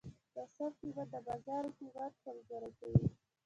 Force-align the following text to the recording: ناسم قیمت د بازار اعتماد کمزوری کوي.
ناسم 0.35 0.67
قیمت 0.79 1.07
د 1.13 1.15
بازار 1.27 1.61
اعتماد 1.69 2.11
کمزوری 2.23 2.71
کوي. 2.79 3.03